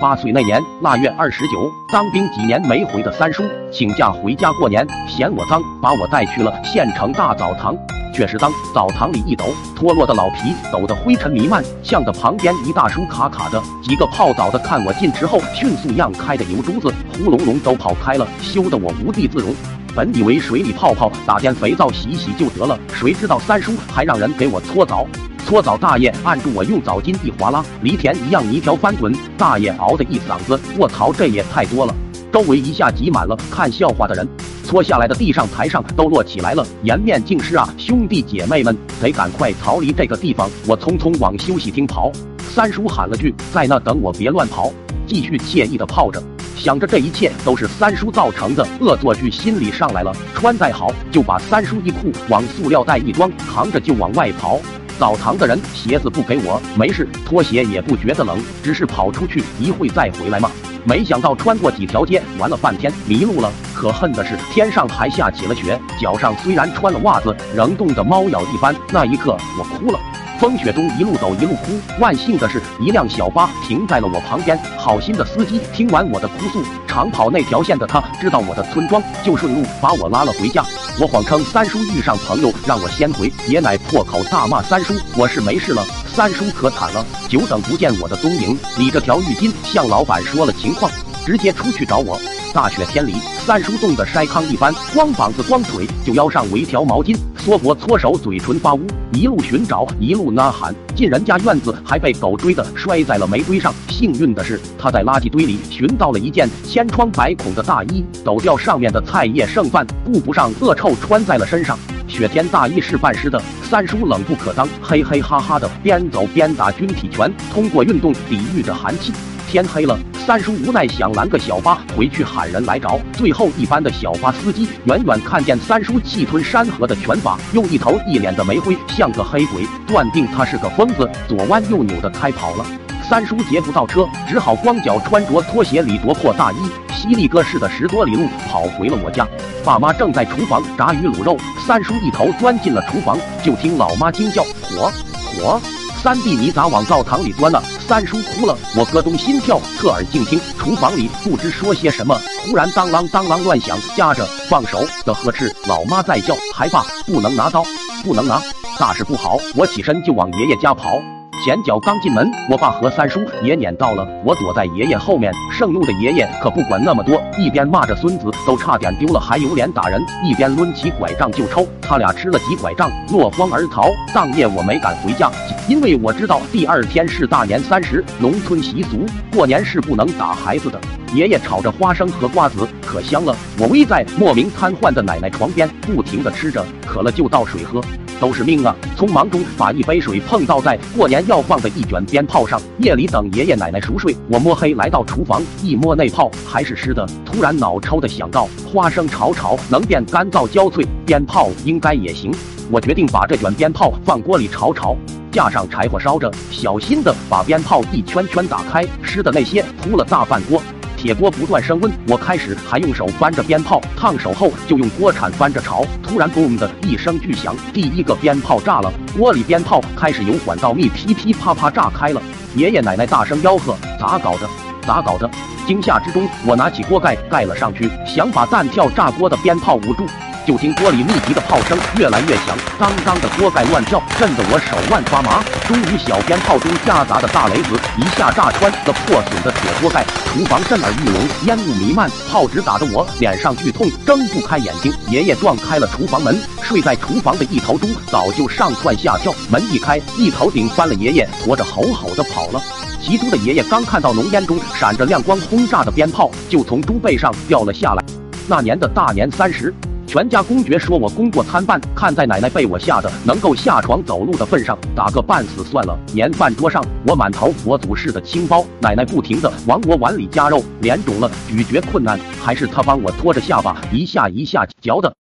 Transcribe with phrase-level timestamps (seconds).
[0.00, 7.76] 八岁那年腊月二十九，当兵几年没回的三叔请假回家过年，嫌我脏，把我带去了县城大澡堂。
[8.14, 9.44] 确实脏，澡堂里一抖，
[9.76, 13.62] 脱落的老皮抖得灰尘弥漫，呛得旁边一大叔卡卡的。
[13.82, 19.54] 几个泡澡的看我进池后，迅速漾开的油珠子，呼隆隆都跑开了，羞得我无地自容。
[19.94, 25.06] 本以为水里泡泡，打点肥皂洗洗就得了，谁知道三叔还让人给我搓澡。
[25.50, 29.12] 搓澡大爷按住我，用澡巾一划拉，犁田一样泥条翻滚。
[29.36, 31.92] 大爷嗷的一嗓子，卧槽，这也太多了！
[32.32, 34.28] 周围一下挤满了看笑话的人，
[34.62, 37.68] 搓下来的地上、台上都摞起来了，颜面尽失啊！
[37.76, 40.48] 兄弟姐妹们，得赶快逃离这个地方！
[40.68, 42.12] 我匆匆往休息厅跑，
[42.54, 44.72] 三叔喊了句：“在那等我，别乱跑。”
[45.04, 46.22] 继续惬意的泡着。
[46.56, 50.12] 想着这一切都是三叔造成的恶作剧，心里上来了。
[50.32, 54.60] 穿戴好，就把三叔衣裤往塑料袋一装，扛着就往外跑。
[55.00, 60.50] 澡堂的人鞋子不给我，没事，拖鞋也不觉得冷，只是跑出去一会再回来嘛。
[60.84, 63.50] 没想到穿过几条街，玩了半天迷路了。
[63.74, 68.76] 可恨的是天上还下起了雪，脚上虽然穿了袜子，仍冻得猫咬一般。
[68.90, 69.98] 那一刻我哭了。
[70.38, 74.58] 风雪中一路走一路哭，万幸的是，一辆小巴停在了我旁边。
[74.76, 80.62] 好心的司机听完我的哭诉，长跑那条线的他知道我的村庄，就顺路把我拉了回家。
[81.00, 83.32] 我谎称三叔遇上朋友，让我先回。
[83.48, 85.82] 爷奶破口大骂三叔，我是没事了。
[86.12, 90.92] 三叔可惨了，久等不见我的踪影，你这条浴巾向老板说了情况，
[91.24, 92.20] 直接出去找我。
[92.52, 93.14] 大雪天里，
[93.46, 98.80] 三叔冻得筛糠一般，光膀子光腿就腰上围条毛巾，缩脖搓手，嘴唇发乌，
[99.12, 100.74] 一路寻找，一路呐喊。
[100.96, 103.72] 进人家院子，还被狗追的摔在了煤堆上。
[103.88, 111.78] 幸运的是，他在垃圾堆里寻到了一件千疮百孔的大衣，抖掉上面的菜叶剩饭，顾不上恶臭，穿在了身上。
[112.08, 119.12] 雪天大衣是半湿的，三叔冷不可当，嘿嘿哈哈的边走边打军体拳，通过运动抵御着寒气。
[119.50, 123.00] 天黑了，三叔无奈想拦个小巴回去喊人来找。
[123.12, 132.64] 最后一班的小巴司机远远看见三叔气吞山河的拳法，用一头一脸的煤灰，像个黑鬼，断定他是个疯子，左弯右扭的开跑了。
[133.02, 139.26] 三叔劫不到车，只好光脚穿着拖鞋里夺破大衣，犀利哥似的十多里路跑回了我家。
[139.64, 141.36] 爸妈正在厨房炸鱼卤肉，
[141.66, 145.60] 三叔一头钻进了厨房，就听老妈惊叫：“火火！”
[146.02, 147.62] 三弟，你咋往灶堂里钻呢？
[147.86, 152.18] 三叔哭了，我咯咚心跳，侧耳静听，厨房里不知说些什么。
[152.42, 155.54] 忽然当啷当啷乱响，夹着放手的呵斥。
[155.66, 157.62] 老妈在叫，还爸不能拿刀，
[158.02, 158.40] 不能拿，
[158.78, 159.36] 大事不好！
[159.54, 160.98] 我起身就往爷爷家跑。
[161.42, 164.06] 前脚刚进门，我爸和三叔也撵到了。
[164.22, 171.66] 我躲在爷爷后面，盛怒的爷爷可不管那么多，一边骂着孙子都差点丢了还有脸打人，一边抡起拐杖就抽。
[171.80, 173.88] 他俩吃了几拐杖，落荒而逃。
[174.12, 175.30] 当夜我没敢回家，
[175.66, 180.78] 因为我知道第二天是大年三十，农村习俗过年是不能打孩子的。
[181.12, 183.36] 爷爷炒着花生和瓜子，可香了。
[183.58, 187.82] 我偎在莫名瘫痪的奶奶床边，不停地吃着，渴了就倒水喝。
[188.20, 188.76] 都是命啊！
[188.98, 192.60] 匆忙中把一杯水碰倒在过年要放的一卷鞭炮上。
[192.78, 197.04] 夜里等爷爷奶奶熟睡，我摸黑来到厨房，一摸那炮还是湿的。
[197.24, 202.30] 突然脑抽的想到，花生炒炒能变干燥焦脆，鞭炮应该也行。
[202.70, 204.94] 我决定把这卷鞭炮放锅里炒炒，
[205.32, 210.62] 架上柴火烧着，小心的把鞭炮一圈圈打开，湿的那些铺了大半锅。
[211.00, 215.82] 铁锅不断升温，我开始还用手翻着鞭炮，烫手后就用锅铲翻着炒。
[216.02, 222.20] 突然，boom 的一声巨响，第一个鞭炮炸了，锅里鞭炮开始由缓到密，噼噼啪啪炸开了。
[222.54, 224.69] 爷爷奶奶大声吆喝：“咋搞的？
[224.90, 225.30] 咋搞的？”
[225.68, 230.04] 惊吓之中，我拿起锅盖盖了上去，想把弹跳炸锅的鞭炮捂住。
[230.46, 235.44] 就听锅里密集的炮声越来越响，当当的锅盖乱跳，震得我手腕发麻。
[235.68, 244.92] 终于，小鞭炮中夹杂的大雷子一下炸穿了破损的铁锅盖，厨房震耳欲聋，烟雾弥漫，炮直打得我脸上剧痛，睁不开眼睛。
[245.08, 252.60] 爷爷撞开了厨房门，睡在厨房的一头猪早就上蹿下跳，门一开，一头顶翻了爷爷，驮着吼吼的跑了。
[253.02, 258.04] 骑猪的爷爷刚看到浓烟中闪着亮光轰炸的鞭炮，就从猪背上掉了下来。
[258.46, 259.74] 那年的大年三十。
[260.06, 265.96] 全家公爵说我功过参半，看在奶奶被我吓得能够下床走路的份上，打个半死算了。
[266.12, 275.14] 年饭桌上，我满头佛祖似的青包，奶奶不停的往我碗里加肉，脸肿了，咀嚼困难，还是她帮我托着下巴，一下一下嚼的。